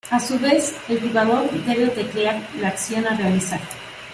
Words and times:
A 0.09 0.19
su 0.19 0.39
vez, 0.39 0.73
el 0.89 0.99
jugador 0.99 1.51
debe 1.63 1.85
teclear 1.89 2.41
la 2.59 2.69
acción 2.69 3.05
a 3.05 3.15
realizar. 3.15 3.59